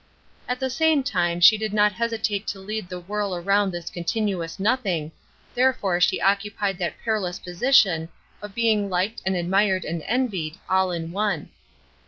[0.47, 4.59] At the same time she did not hesitate to lead the whirl around this continuous
[4.59, 5.11] nothing,
[5.53, 8.09] therefore she occupied that perilous position
[8.41, 11.51] of being liked and admired and envied, all in one.